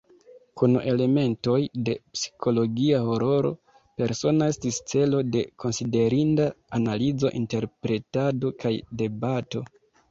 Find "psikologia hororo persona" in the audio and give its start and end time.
2.15-4.49